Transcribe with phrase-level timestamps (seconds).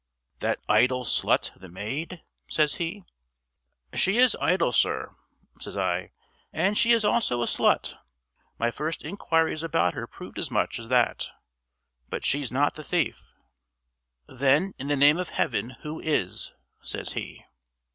[0.39, 3.03] "That idle slut, the maid?" says he.
[3.93, 5.15] "She is idle, sir,"
[5.59, 6.09] says I,
[6.51, 7.99] "and she is also a slut;
[8.57, 11.27] my first inquiries about her proved as much as that.
[12.09, 13.35] But she's not the thief."
[14.25, 17.45] "Then, in the name of Heaven, who is?" says he.